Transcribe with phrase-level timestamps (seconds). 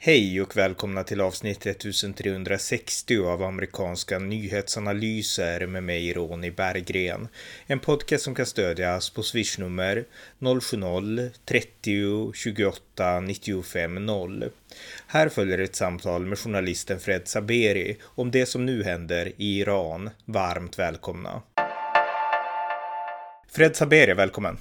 [0.00, 7.28] Hej och välkomna till avsnitt 1360 av amerikanska nyhetsanalyser med mig Ronny Berggren.
[7.66, 10.04] En podcast som kan stödjas på swishnummer
[10.38, 14.44] 070-30 28 95 0.
[15.06, 20.10] Här följer ett samtal med journalisten Fred Saberi om det som nu händer i Iran.
[20.24, 21.42] Varmt välkomna.
[23.48, 24.56] Fred Saberi, välkommen.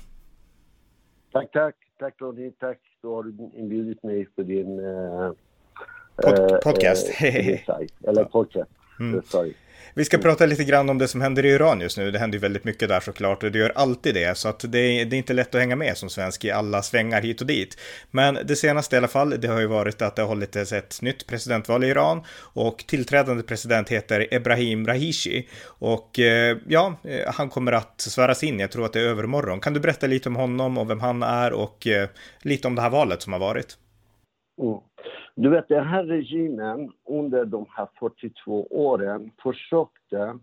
[1.32, 1.76] Tack, tack.
[2.00, 2.87] Tack Ronny, tack.
[3.02, 5.32] Då har du inbjudit mig för din uh,
[6.16, 7.08] Pod podcast.
[7.22, 7.28] Uh,
[8.08, 8.72] eller podcast.
[9.00, 9.22] Mm.
[9.98, 12.12] Vi ska prata lite grann om det som händer i Iran just nu.
[12.12, 14.38] Det händer ju väldigt mycket där såklart och det gör alltid det.
[14.38, 16.82] Så att det, är, det är inte lätt att hänga med som svensk i alla
[16.82, 17.78] svängar hit och dit.
[18.12, 21.02] Men det senaste i alla fall, det har ju varit att det har hållits ett
[21.02, 25.48] nytt presidentval i Iran och tillträdande president heter Ebrahim Rahishi.
[25.66, 28.60] Och eh, ja, han kommer att sväras in.
[28.60, 29.60] Jag tror att det är övermorgon.
[29.60, 32.10] Kan du berätta lite om honom och vem han är och eh,
[32.42, 33.78] lite om det här valet som har varit?
[34.62, 34.80] Mm.
[35.40, 40.40] Du vet, den här regimen under de här 42 åren försökte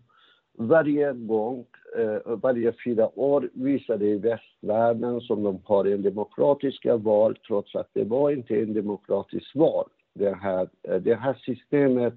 [0.59, 1.67] varje gång,
[1.99, 7.89] eh, varje fyra år visade i västvärlden som de har en demokratiska val trots att
[7.93, 9.89] det var inte en demokratisk val.
[10.15, 12.15] Det här, eh, det här systemet,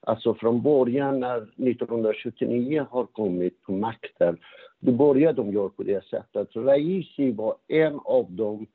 [0.00, 4.38] alltså från början när 1979 har kommit på makten,
[4.80, 6.56] då började de göra på det sättet.
[6.56, 8.66] Raisi var en av de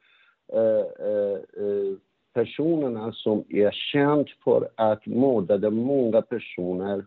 [0.53, 1.97] eh, eh, eh
[2.37, 7.05] personerna som är känd för att mördade många personer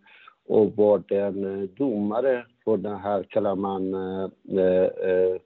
[0.48, 5.36] och var den eh, domare för det här kallar man eh, eh,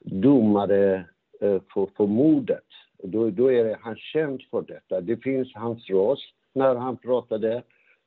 [0.00, 1.04] domare
[1.40, 2.68] eh, för, för mordet.
[3.02, 5.00] Då, då är han känd för detta.
[5.00, 7.62] Det finns hans röst när han pratade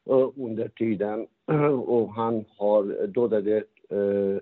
[0.10, 1.28] eh, under tiden
[1.86, 3.58] och han har dödade
[3.90, 4.38] eh,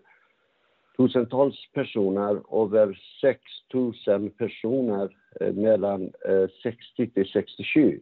[0.97, 3.41] tusentals personer, över 6
[3.73, 6.11] 000 personer mellan
[6.63, 7.99] 60 eh, till 67.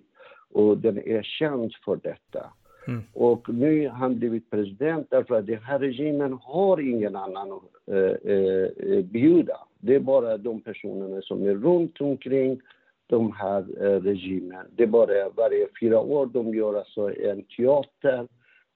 [0.51, 2.53] Och den är känd för detta.
[2.87, 3.03] Mm.
[3.13, 7.93] Och nu har han blivit president därför att den här regimen har ingen annan att
[7.93, 9.57] eh, eh, bjuda.
[9.79, 12.61] Det är bara de personerna som är runt omkring
[13.07, 14.65] de här eh, regimen.
[14.75, 18.27] Det är bara varje fyra år de gör alltså en teater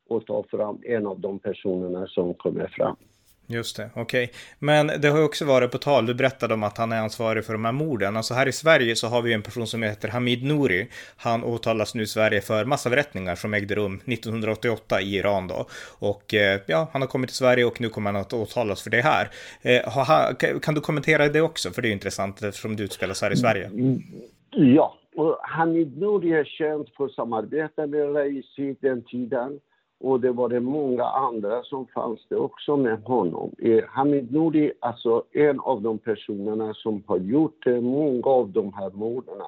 [0.08, 2.96] och tar fram en av de personerna som kommer fram.
[3.48, 4.24] Just det, okej.
[4.24, 4.36] Okay.
[4.60, 7.46] Men det har ju också varit på tal, du berättade om att han är ansvarig
[7.46, 8.18] för de här morden.
[8.18, 10.88] Alltså här i Sverige så har vi en person som heter Hamid Nouri.
[11.18, 15.68] Han åtalas nu i Sverige för massavrättningar som ägde rum 1988 i Iran då.
[16.00, 18.90] Och eh, ja, han har kommit till Sverige och nu kommer han att åtalas för
[18.90, 19.30] det här.
[19.62, 21.72] Eh, kan du kommentera det också?
[21.72, 23.66] För det är ju intressant eftersom det utspelas här i Sverige.
[23.66, 24.02] Mm,
[24.56, 29.60] mm, ja, och Hamid Nouri är känd för samarbete med Raisi den tiden.
[30.04, 33.52] Och det var det många andra som fanns det också med honom.
[33.58, 38.74] Eh, Hamid Nouri, alltså en av de personerna som har gjort eh, många av de
[38.74, 39.42] här morden.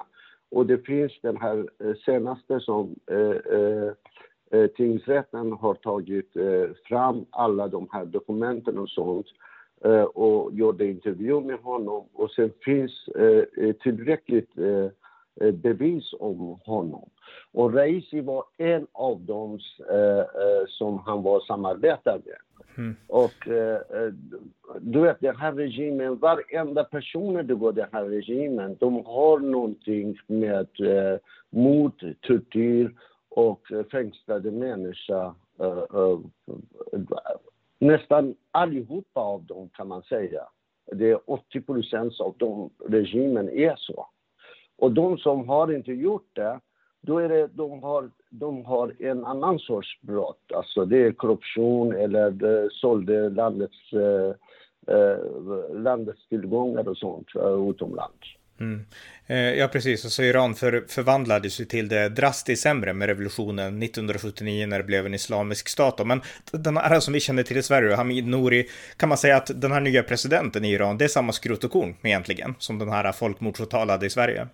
[0.50, 3.90] Och det finns den här eh, senaste som eh, eh,
[4.50, 9.26] eh, tingsrätten har tagit eh, fram alla de här dokumenten och sånt
[9.84, 12.04] eh, och gjorde intervju med honom.
[12.12, 14.90] Och sen finns eh, tillräckligt Eh,
[15.52, 17.10] bevis om honom.
[17.52, 19.58] Och Raisi var en av dem
[19.90, 22.36] eh, eh, som han var samarbetade med.
[22.78, 22.96] Mm.
[23.06, 24.12] Och eh, eh,
[24.80, 30.18] du vet, den här regimen, varenda person det går den här regimen, de har någonting
[30.26, 31.18] med eh,
[31.50, 32.94] mord, tortyr
[33.28, 35.34] och eh, fängslade människor.
[35.60, 36.18] Eh,
[37.78, 40.42] nästan allihopa av dem kan man säga.
[40.92, 44.06] Det är 80 procent av de regimen är så.
[44.78, 46.60] Och de som har inte gjort det,
[47.00, 50.52] då är det, de har, de har en annan sorts brott.
[50.54, 54.34] Alltså det är korruption eller de sålde landets, eh,
[54.94, 58.36] eh landets tillgångar och sånt eh, utomlands.
[58.60, 58.80] Mm.
[59.26, 60.04] Eh, ja, precis.
[60.04, 65.06] Alltså Iran för, förvandlades ju till det drastiskt sämre med revolutionen 1979 när det blev
[65.06, 66.06] en islamisk stat.
[66.06, 66.20] Men
[66.52, 69.72] den här som vi känner till i Sverige, Hamid Nouri, kan man säga att den
[69.72, 73.12] här nya presidenten i Iran, det är samma skrot och korn egentligen som den här
[73.12, 74.48] folkmordsåtalade i Sverige?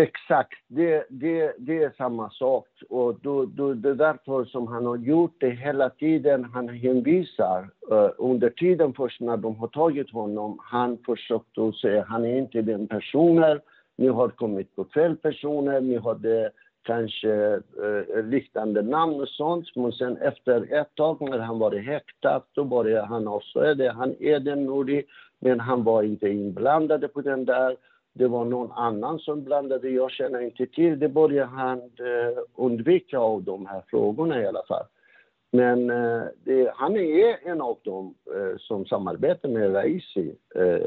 [0.00, 2.66] Exakt, det, det, det är samma sak.
[2.88, 6.44] Och då, då, det är därför som han har gjort det hela tiden.
[6.44, 12.04] Han hänvisar, uh, under tiden först när de har tagit honom, han försökte att säga
[12.08, 13.60] han är inte den personen,
[13.96, 16.50] ni har kommit på fel personer, ni hade
[16.82, 19.76] kanske uh, liknande namn och sånt.
[19.76, 23.92] Men sen efter ett tag när han var häktad, då började han avslöja det.
[23.92, 25.02] Han är den Nouri,
[25.40, 27.76] men han var inte inblandad på den där
[28.12, 30.98] det var någon annan som blandade, jag känner inte till.
[30.98, 34.84] Det började han eh, undvika av de här frågorna i alla fall.
[35.52, 40.34] Men eh, det, han är en av dem eh, som samarbetar med Raisi,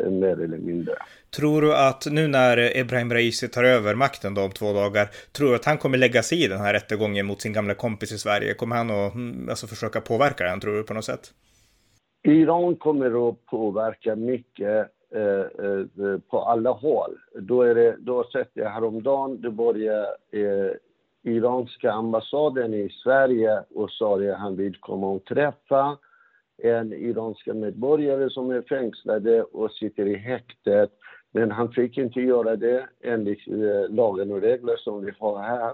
[0.09, 0.93] mer eller mindre.
[1.37, 5.49] Tror du att nu när Ebrahim Raisi tar över makten då om två dagar, tror
[5.49, 8.17] du att han kommer lägga sig i den här rättegången mot sin gamla kompis i
[8.17, 8.53] Sverige?
[8.53, 11.31] Kommer han att mm, alltså, försöka påverka den, tror du, på något sätt?
[12.23, 17.17] Iran kommer att påverka mycket Eh, eh, på alla håll.
[17.33, 20.71] Då, är det, då sett jag häromdagen, det började eh,
[21.23, 25.97] iranska ambassaden i Sverige och sa att han vill komma och träffa
[26.57, 30.91] en iranska medborgare som är fängslade och sitter i häktet.
[31.31, 35.73] Men han fick inte göra det enligt eh, lagen och regler som vi har här.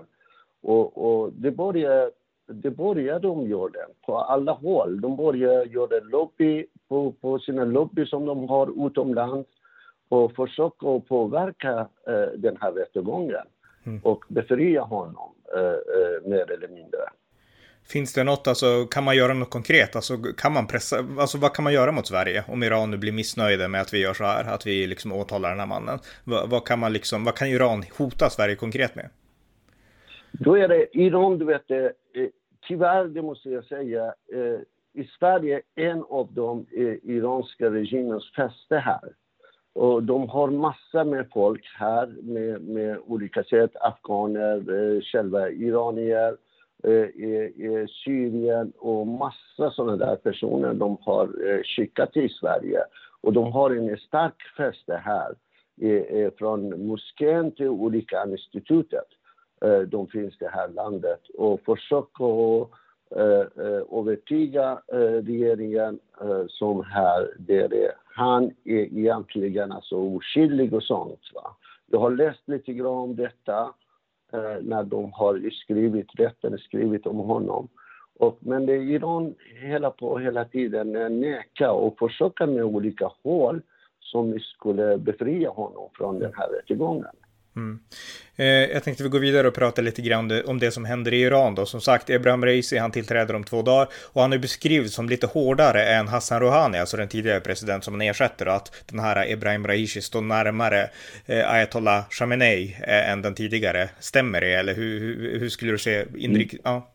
[0.61, 2.11] Och, och det började
[2.49, 5.01] det börjar de göra på alla håll.
[5.01, 9.49] De börjar göra lobby på, på sina lobby som de har utomlands
[10.09, 13.45] och försöka påverka eh, den här rättegången
[13.83, 13.99] mm.
[14.03, 16.99] och befria honom eh, eh, mer eller mindre.
[17.87, 19.95] Finns det något, alltså kan man göra något konkret?
[19.95, 23.11] Alltså kan man pressa, alltså vad kan man göra mot Sverige om Iran nu blir
[23.11, 25.99] missnöjda med att vi gör så här, att vi liksom åtalar den här mannen?
[26.23, 29.09] Vad, vad kan man liksom, vad kan Iran hota Sverige konkret med?
[30.31, 31.77] Då är det Iran, du vet, eh,
[32.69, 34.59] tyvärr, det måste jag säga, eh,
[34.93, 39.09] i Sverige en av de eh, iranska regimens fäste här.
[39.73, 46.37] Och de har massor med folk här med, med olika sätt, afghaner, eh, själva iranier,
[46.83, 46.91] eh,
[47.27, 52.79] eh, eh, Syrien och massa sådana där personer de har eh, skickat till Sverige.
[53.21, 55.33] Och de har en stark fäste här,
[55.81, 59.07] eh, från moskén till olika institutet.
[59.61, 62.69] Eh, de finns i det här landet och försöka att
[63.15, 70.83] eh, eh övertyga eh, regeringen eh, som här, där han är egentligen alltså oskyldig och
[70.83, 71.21] sånt.
[71.33, 71.55] Va?
[71.91, 73.73] Jag har läst lite grann om detta
[74.61, 77.67] när de har skrivit, rätten skrivit om honom.
[78.19, 80.91] Och, men det Iran hela på hela tiden
[81.21, 83.61] neka och försöka med olika hål
[83.99, 87.15] som skulle befria honom från den här rättegången.
[87.59, 87.79] Mm.
[88.35, 91.21] Eh, jag tänkte vi går vidare och prata lite grann om det som händer i
[91.21, 91.65] Iran då.
[91.65, 95.27] Som sagt, Ebrahim Reisi, han tillträder om två dagar och han är beskriven som lite
[95.27, 99.67] hårdare än Hassan Rouhani, alltså den tidigare president som han ersätter att den här Ebrahim
[99.67, 100.89] Raisi står närmare
[101.25, 103.89] eh, Ayatollah Khamenei eh, än den tidigare.
[103.99, 106.53] Stämmer det eller hur, hur, hur skulle du se inrik...
[106.53, 106.61] Mm.
[106.63, 106.93] Ja.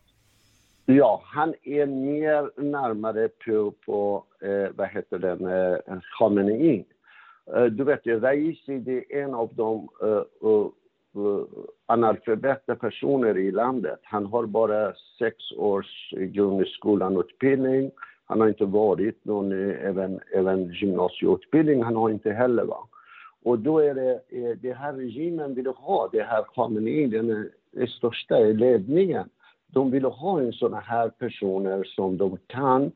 [0.87, 6.85] Ja, han är mer närmare på, på eh, vad heter den, eh, Khamenei
[7.53, 10.67] Eh, du vet, Raisi det är en av de eh, eh, uh,
[11.17, 11.45] uh,
[11.85, 13.99] analfabeta personer i landet.
[14.03, 17.91] Han har bara sex års grundskolanutbildning.
[18.25, 22.65] Han har inte varit någon även, även gymnasieutbildning, han har inte heller.
[22.65, 22.87] Va?
[23.43, 24.21] Och då är det,
[24.61, 29.29] det här regimen vill ha, det här Khamenei, den, den största ledningen.
[29.67, 32.91] De vill ha en såna här personer som de kan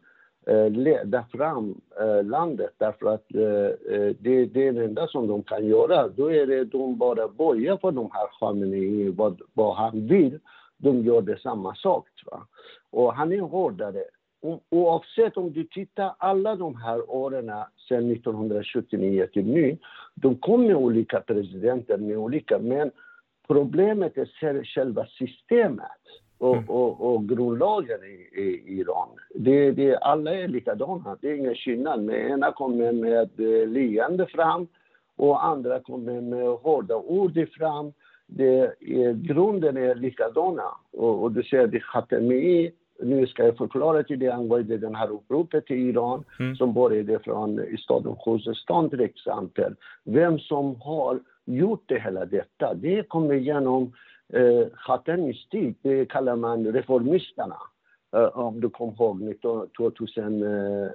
[0.49, 5.43] Eh, leda fram eh, landet därför att eh, det, det är det enda som de
[5.43, 6.07] kan göra.
[6.07, 10.39] Då är det de bara böjer för de här Khamenei, vad, vad han vill.
[10.77, 12.07] De gör det samma sak.
[12.31, 12.47] Va?
[12.91, 14.03] Och han är hårdare.
[14.69, 17.51] Oavsett om du tittar alla de här åren
[17.89, 19.77] sedan 1979 till nu,
[20.15, 22.91] de kom med olika presidenter med olika, men
[23.47, 26.01] problemet är själva systemet
[26.39, 26.69] och, mm.
[26.69, 29.09] och, och grundlagen i, i Iran.
[29.35, 32.03] Det, det, alla är likadana, det är ingen skillnad.
[32.03, 33.29] Men ena kommer med
[33.69, 34.67] leende fram
[35.15, 37.93] och andra kommer med hårda ord fram.
[38.27, 40.75] Det är, grunden är likadana.
[40.91, 42.71] Och, och du ser det Khatemi,
[43.01, 46.55] nu ska jag förklara till dig angående den här uppropet i Iran mm.
[46.55, 49.75] som började från i staden Khuzestan till exempel.
[50.03, 53.93] Vem som har gjort det hela detta, det kommer genom
[54.33, 57.57] eh, Khatemis tid, det kallar man reformisterna.
[58.15, 59.41] Uh, om du kommer ihåg
[59.77, 60.89] 2000, uh,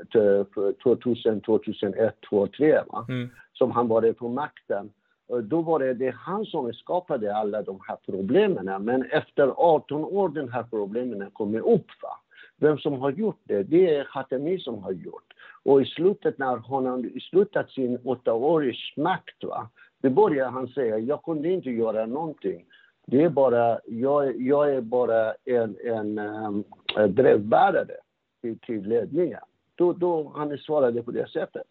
[0.82, 3.06] 2000 2001, 2003, va?
[3.08, 3.30] Mm.
[3.52, 4.90] som han var på makten.
[5.32, 8.84] Uh, då var det, det han som skapade alla de här problemen.
[8.84, 11.86] Men efter 18 år den här problemen kommer upp.
[12.02, 12.18] Va?
[12.56, 15.32] Vem som har gjort det, det är Khatemi som har gjort.
[15.64, 19.68] Och i slutet när han har slutat sin åttaåriga makt, va?
[20.02, 22.64] det började han säga, jag kunde inte göra någonting.
[23.06, 26.64] Det är bara, jag, jag är bara en, en um,
[27.08, 27.96] brevbärare
[28.40, 29.40] till, till ledningen.
[29.74, 31.66] Då, då han svarade på det sättet.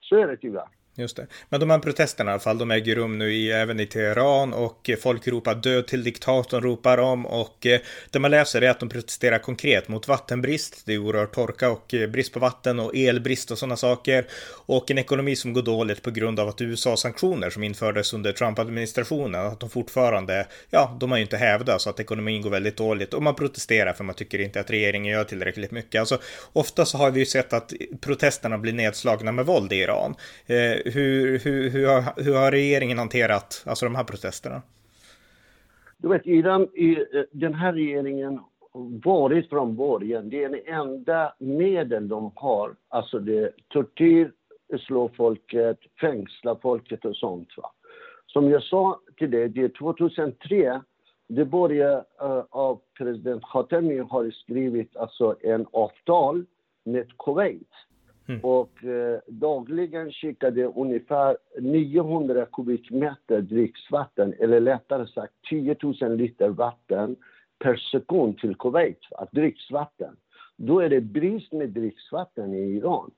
[0.00, 0.77] Så är det tyvärr.
[0.98, 1.26] Just det.
[1.48, 4.52] Men de här protesterna i alla fall, de äger rum nu i, även i Teheran
[4.52, 8.70] och eh, folk ropar död till diktatorn ropar om och eh, det man läser är
[8.70, 10.82] att de protesterar konkret mot vattenbrist.
[10.86, 14.26] Det är oerhört torka och eh, brist på vatten och elbrist och sådana saker
[14.66, 18.32] och en ekonomi som går dåligt på grund av att USAs sanktioner som infördes under
[18.32, 22.76] Trump-administrationen, att de fortfarande, ja, de har ju inte hävdat så att ekonomin går väldigt
[22.76, 26.00] dåligt och man protesterar för man tycker inte att regeringen gör tillräckligt mycket.
[26.00, 26.18] Alltså
[26.52, 30.14] ofta så har vi ju sett att protesterna blir nedslagna med våld i Iran.
[30.46, 34.62] Eh, hur, hur, hur, har, hur har regeringen hanterat alltså, de här protesterna?
[35.96, 38.40] Du vet, i den, i, eh, den här regeringen
[39.04, 44.32] varit från början, det är det enda medel de har, alltså det är tortyr,
[44.86, 47.48] slå folket, fängsla folket och sånt.
[47.56, 47.70] Va?
[48.26, 50.80] Som jag sa till dig, det är 2003,
[51.28, 56.44] det började uh, av president Khatami har skrivit alltså en avtal
[56.84, 57.72] med Kuwait
[58.28, 58.40] Mm.
[58.40, 67.16] Och eh, dagligen skickade ungefär 900 kubikmeter dricksvatten, eller lättare sagt 10 000 liter vatten
[67.58, 70.16] per sekund till Kuwait, att dricksvatten.
[70.56, 73.10] Då är det brist med dricksvatten i Iran.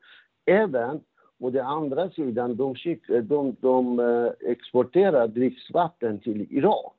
[0.47, 1.00] Även
[1.38, 6.97] å den andra sidan, de, skick, de, de eh, exporterar dricksvatten till Irak.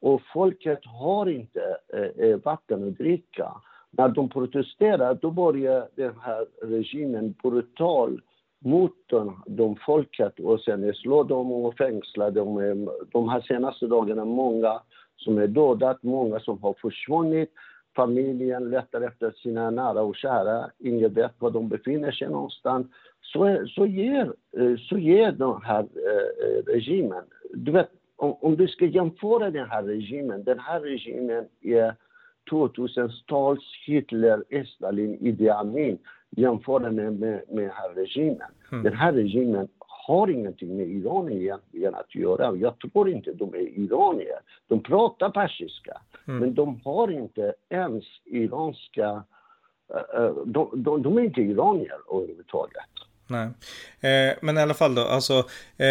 [0.00, 3.52] Och folket har inte eh, eh vatten att dricka.
[3.96, 8.20] När de protesterar, då börjar den här regimen brutal
[8.58, 12.88] mot de, de folket och sen slår dem och fängslar dem.
[13.12, 14.80] De här senaste dagarna många
[15.16, 17.52] som är dödat, många som har försvunnit.
[17.96, 22.86] Familjen letar efter sina nära och kära, ingen vet var de befinner sig någonstans.
[23.20, 27.22] Så, så, ger, eh, så ger den här eh, regimen,
[27.54, 31.94] du vet, om, om du ska jämföra den här regimen, den här regimen är
[32.50, 35.98] 2000-tals Hitler, Stalin, Idi Amin
[36.36, 38.48] jämföra med, med, med här regimen.
[38.72, 38.84] Mm.
[38.84, 39.68] Den här regimen
[40.06, 42.56] har ingenting med Iran egentligen att göra.
[42.56, 44.38] Jag tror inte de är iranier.
[44.68, 46.40] De pratar persiska, mm.
[46.40, 49.22] men de har inte ens iranska...
[50.18, 52.82] Uh, de, de, de, är inte iranier överhuvudtaget.
[53.26, 53.48] Nej.
[54.00, 55.34] Eh, men i alla fall då, alltså,
[55.76, 55.86] eh,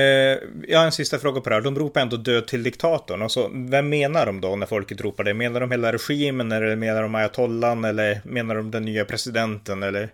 [0.68, 1.62] jag har en sista fråga på det här.
[1.62, 3.22] De ropar ändå död till diktatorn.
[3.22, 5.34] Alltså, vem menar de då när folket ropar det?
[5.34, 10.10] Menar de hela regimen eller menar de ayatollan eller menar de den nya presidenten eller?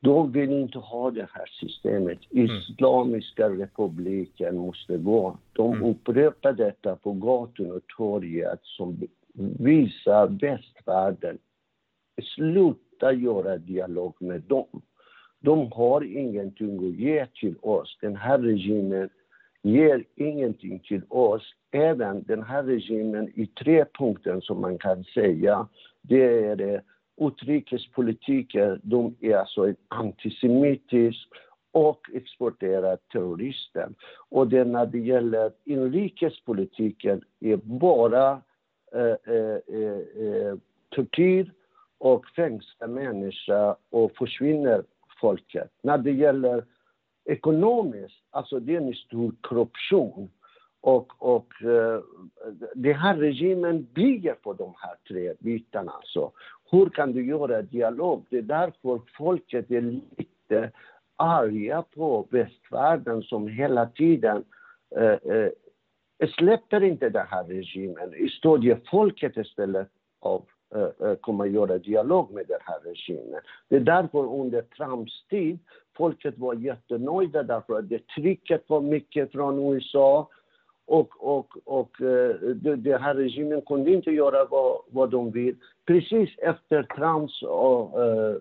[0.00, 2.18] De vill inte ha det här systemet.
[2.32, 2.46] Mm.
[2.46, 3.58] Islamiska mm.
[3.58, 5.38] republiken måste gå.
[5.52, 5.90] De mm.
[5.90, 9.00] upprepar detta på gatorna och torget som
[9.58, 11.38] visar västvärlden.
[12.34, 14.82] Sluta göra dialog med dem.
[15.40, 17.98] De har ingenting att ge till oss.
[18.00, 19.10] Den här regimen
[19.62, 21.54] ger ingenting till oss.
[21.70, 25.68] Även den här regimen i tre punkter som man kan säga,
[26.02, 26.82] det är det
[27.20, 31.28] utrikespolitiken, de är alltså antisemitisk
[31.72, 33.88] och exporterar terrorister.
[34.28, 38.42] Och det när det gäller inrikespolitiken är bara
[38.94, 40.54] eh, eh, eh, eh
[40.90, 41.52] tortyr
[41.98, 44.82] och fängsla människor och försvinner
[45.20, 45.70] folket.
[45.82, 46.64] När det gäller
[47.24, 50.30] ekonomiskt, alltså det är en stor korruption.
[50.80, 52.00] Och, och eh,
[52.74, 55.92] den här regimen bygger på de här tre bitarna.
[55.92, 56.32] Alltså.
[56.70, 58.26] Hur kan du göra dialog?
[58.30, 60.70] Det är därför folket är lite
[61.16, 64.44] arga på västvärlden som hela tiden
[64.96, 65.50] eh, eh
[66.38, 68.28] släpper inte den här regimen.
[68.38, 69.88] Stödjer folket istället
[70.20, 70.44] av
[71.20, 73.40] kommer att göra dialog med den här regimen.
[73.68, 75.58] Det är därför under Trumps tid,
[75.96, 80.28] folket var jättenöjda därför att det trycket var mycket från USA
[80.88, 85.56] och, och, och uh, den här regimen kunde inte göra vad, vad de vill.
[85.86, 88.36] Precis efter Trumps och, uh,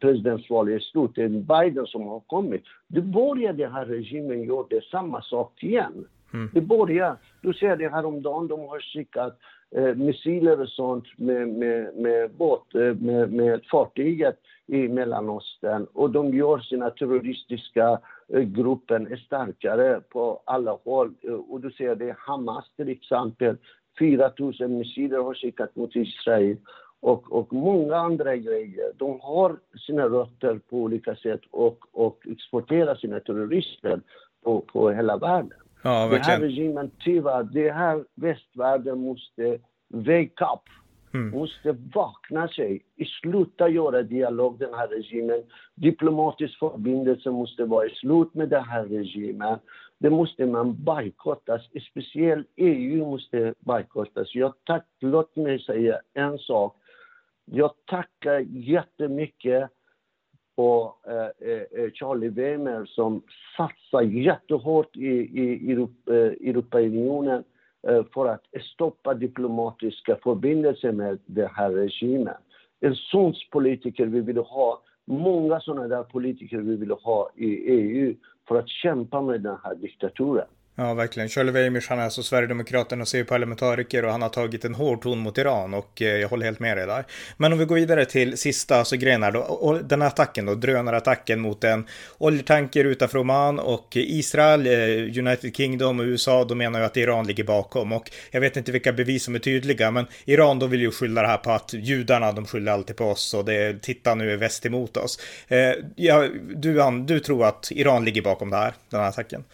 [0.00, 4.80] presidentsval är slut, det är Biden som har kommit, då började den här regimen göra
[4.90, 6.06] samma sak igen.
[6.32, 6.50] Mm.
[6.54, 9.38] Det börjar, du ser det häromdagen, de har skickat eh,
[9.76, 16.10] Eh, missiler och sånt med, med, med båt, eh, med, med fartyget i Mellanöstern och
[16.10, 21.14] de gör sina terroristiska eh, gruppen starkare på alla håll.
[21.48, 23.56] Och du ser det Hamas till exempel,
[23.98, 26.56] 4 000 missiler har skickat mot Israel
[27.00, 28.92] och, och många andra grejer.
[28.96, 29.56] De har
[29.86, 34.00] sina rötter på olika sätt och, och exporterar sina terrorister
[34.44, 35.58] på, på hela världen.
[35.82, 36.40] Ja, verkligen.
[36.40, 39.58] Den här regimen, tyvärr, det här västvärlden måste
[39.88, 40.62] wake up.
[41.14, 41.30] Mm.
[41.30, 42.82] Måste vakna sig.
[43.20, 45.42] Sluta göra dialog, den här regimen.
[45.74, 49.58] Diplomatisk förbindelse måste vara i slut med den här regimen.
[49.98, 51.62] Det måste man bojkottas.
[51.90, 54.34] Speciellt EU måste bojkottas.
[54.34, 56.76] Jag tack, låt mig säga en sak.
[57.44, 59.70] Jag tackar jättemycket
[60.58, 63.22] på eh, eh, eh, Charlie Wemer som
[63.56, 67.44] satsar jättehårt i, i Europa, eh, Europaunionen
[67.88, 72.34] eh, för att stoppa diplomatiska förbindelser med den här regimen.
[72.80, 78.14] En sån politiker vi vill ha, många sådana där politiker vi vill ha i EU
[78.48, 80.46] för att kämpa med den här diktaturen.
[80.80, 81.28] Ja, verkligen.
[81.28, 85.38] Charlie Weimers, han är alltså Sverigedemokraternas EU-parlamentariker och han har tagit en hård ton mot
[85.38, 87.04] Iran och eh, jag håller helt med dig där.
[87.36, 90.54] Men om vi går vidare till sista alltså, grejen här då, den här attacken då,
[90.54, 91.86] drönarattacken mot en
[92.18, 97.26] oljetanker utanför Oman och Israel, eh, United Kingdom och USA, de menar ju att Iran
[97.26, 100.80] ligger bakom och jag vet inte vilka bevis som är tydliga, men Iran då vill
[100.80, 104.14] ju skylla det här på att judarna, de skyller alltid på oss och det, titta
[104.14, 105.18] nu är väst emot oss.
[105.48, 109.44] Eh, ja, du, du tror att Iran ligger bakom det här, den här attacken?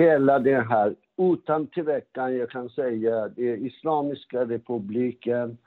[0.00, 5.58] Hela det här, utan tvekan, jag kan säga, det Islamiska republiken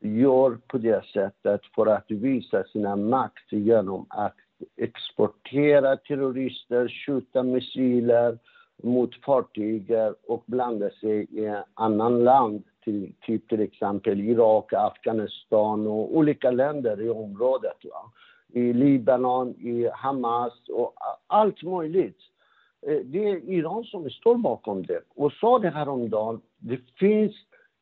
[0.00, 4.36] gör på det sättet för att visa sina makt genom att
[4.76, 8.38] exportera terrorister, skjuta missiler
[8.82, 9.92] mot fartyg
[10.26, 16.50] och blanda sig i ett annat land, till, typ till exempel Irak, Afghanistan och olika
[16.50, 17.76] länder i området.
[17.84, 18.12] Va?
[18.52, 20.94] I Libanon, i Hamas och
[21.26, 22.29] allt möjligt.
[22.86, 25.00] Eh, det är Iran som står bakom det.
[25.14, 27.32] Och sa det häromdagen, det finns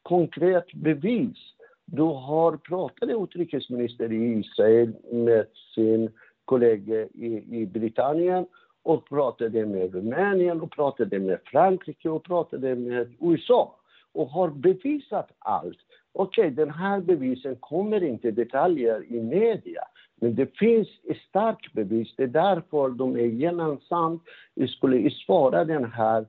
[0.03, 1.39] konkret bevis.
[1.85, 6.11] Då har pratat utrikesminister i Israel med sin
[6.45, 8.47] kollega i, i Britannien
[8.83, 13.75] och pratade med Rumänien och pratade med Frankrike och pratade med USA
[14.13, 15.79] och har bevisat allt.
[16.13, 19.83] Okej, okay, den här bevisen kommer inte detaljer i media,
[20.21, 22.15] men det finns ett starkt bevis.
[22.17, 24.23] Det är därför de är gemensamt
[24.69, 26.27] skulle svara den här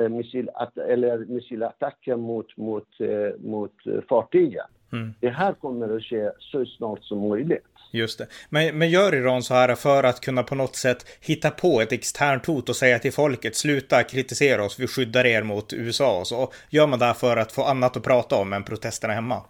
[0.00, 3.74] eh, missilat eller missilattacken mot, mot, eh, mot
[4.08, 4.66] fartygen.
[4.92, 5.14] Mm.
[5.20, 7.64] Det här kommer att ske så snart som möjligt.
[7.92, 8.26] Just det.
[8.48, 11.92] Men, men gör Iran så här för att kunna på något sätt hitta på ett
[11.92, 16.26] externt hot och säga till folket sluta kritisera oss, vi skyddar er mot USA och
[16.26, 16.52] så.
[16.70, 19.42] Gör man det för att få annat att prata om än protesterna hemma?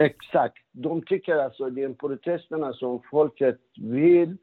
[0.00, 0.58] Exakt.
[0.72, 4.36] De tycker alltså det är protesterna som folket vill.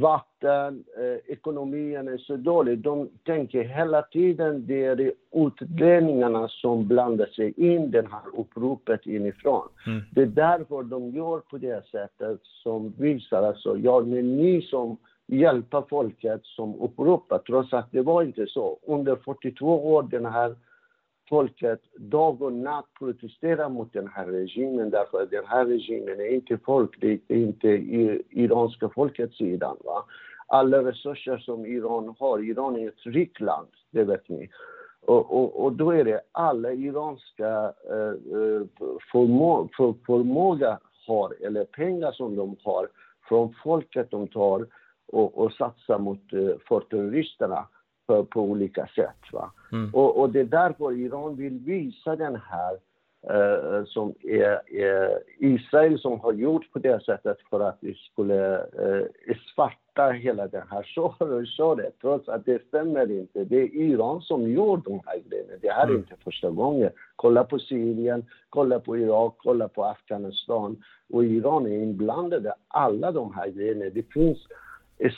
[0.00, 2.78] Vatten, eh, ekonomin är så dålig.
[2.78, 9.68] De tänker hela tiden det är utlänningarna som blandar sig in det här uppropet inifrån.
[9.86, 10.02] Mm.
[10.10, 14.96] Det är därför de gör på det sättet som visar alltså, ja men ni som
[15.26, 18.78] hjälper folket som uppropar, trots att det var inte så.
[18.86, 20.56] Under 42 år den här
[21.28, 26.34] folket dag och natt protesterar mot den här regimen därför att den här regimen är
[26.34, 27.68] inte folklig, det är inte
[28.30, 29.76] iranska folkets sida.
[29.84, 30.04] Va?
[30.46, 34.48] Alla resurser som Iran har, Iran är ett rikt land, det vet ni.
[35.06, 38.62] Och, och, och, då är det alla iranska eh, eh
[39.12, 42.88] förmå, för, förmåga har, eller pengar som de har
[43.28, 44.66] från folket de tar
[45.12, 47.68] och, och satsar mot eh, för terroristerna
[48.06, 49.32] på, på olika sätt.
[49.32, 49.52] Va?
[49.72, 49.90] Mm.
[49.94, 52.76] Och, och, det är därför Iran vill visa den här
[53.30, 58.58] Uh, som är, är, Israel som har gjort på det sättet för att vi skulle
[58.58, 60.82] uh, svarta hela den här
[61.56, 63.44] såret, trots att det stämmer inte.
[63.44, 65.52] Det är Iran som gör de här grejerna.
[65.62, 65.96] Det här är mm.
[65.96, 66.90] inte första gången.
[67.16, 70.82] Kolla på Syrien, kolla på Irak, kolla på Afghanistan.
[71.12, 73.84] Och Iran är inblandade alla de här grejerna.
[73.94, 74.38] Det finns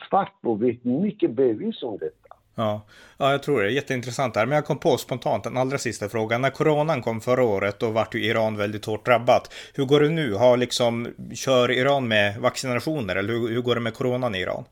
[0.08, 2.27] svart på vitt, mycket bevis om detta.
[2.58, 2.82] Ja.
[3.18, 4.46] ja, jag tror det är jätteintressant där.
[4.46, 6.42] Men jag kom på spontant den allra sista frågan.
[6.42, 9.54] När coronan kom förra året då vart ju Iran väldigt hårt drabbat.
[9.74, 10.34] Hur går det nu?
[10.34, 14.64] Har liksom, kör Iran med vaccinationer eller hur, hur går det med coronan i Iran?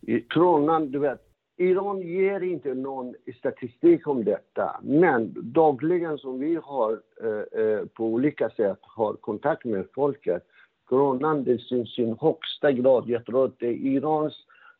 [0.00, 1.20] I coronan, du vet,
[1.56, 8.04] Iran ger inte någon statistik om detta, men dagligen som vi har eh, eh på
[8.04, 10.42] olika sätt har kontakt med folket,
[10.84, 14.34] coronan det är sin högsta grad, jag tror att det är Irans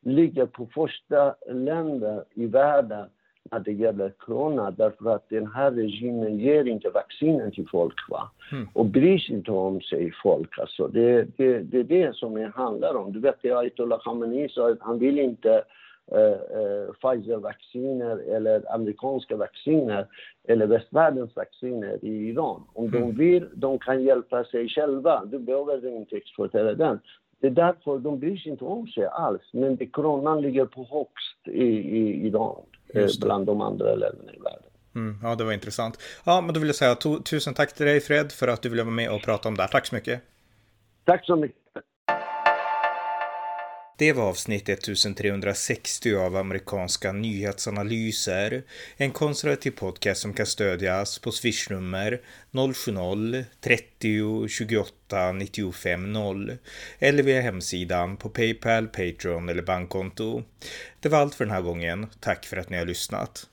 [0.04, 3.06] ligger på första länder i världen
[3.50, 8.30] när det gäller corona därför att den här regimen ger inte vaccinen till folk va?
[8.52, 8.68] Mm.
[8.72, 10.58] och bryr sig inte om sig folk.
[10.58, 13.12] Alltså, det, det, det är det som det handlar om.
[13.12, 15.64] Du vet, Ayatollah Khamenei sa att han vill inte
[16.12, 20.06] uh, uh, Pfizer-vacciner eller amerikanska vacciner
[20.48, 22.62] eller västvärldens vacciner i Iran.
[22.72, 23.00] Om mm.
[23.00, 25.24] de vill, de kan hjälpa sig själva.
[25.24, 27.00] Du behöver inte exportera den.
[27.44, 29.42] Det är därför de bryr sig inte om sig alls.
[29.52, 32.62] Men det, kronan ligger på högst i, i Iran,
[32.94, 34.70] eh, bland de andra länderna i världen.
[34.94, 35.98] Mm, ja, det var intressant.
[36.24, 38.82] Ja, men då vill jag säga tusen tack till dig Fred för att du ville
[38.82, 39.68] vara med och prata om det här.
[39.68, 40.20] Tack så mycket.
[41.04, 41.63] Tack så mycket.
[43.96, 48.62] Det var avsnitt 1360 av amerikanska nyhetsanalyser.
[48.96, 52.20] En konservativ podcast som kan stödjas på swishnummer
[52.52, 56.56] 070-30 28 95 0
[56.98, 60.42] eller via hemsidan på Paypal, Patreon eller bankkonto.
[61.00, 62.06] Det var allt för den här gången.
[62.20, 63.46] Tack för att ni har lyssnat.